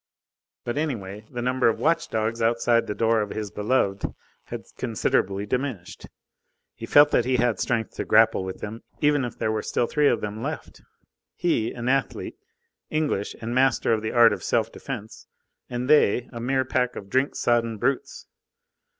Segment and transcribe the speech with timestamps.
[0.63, 4.01] But, anyway, the number of watch dogs outside the door of his beloved
[4.45, 6.07] had considerably diminished.
[6.73, 9.61] He felt that he had the strength to grapple with them, even if there were
[9.61, 10.81] still three of them left.
[11.35, 12.37] He, an athlete,
[12.89, 15.27] English, and master of the art of self defence;
[15.69, 18.25] and they, a mere pack of drink sodden brutes!